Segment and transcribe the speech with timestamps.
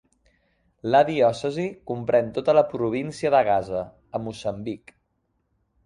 [0.95, 3.87] La diòcesi comprèn tota la província de Gaza,
[4.21, 5.01] a Moçambic.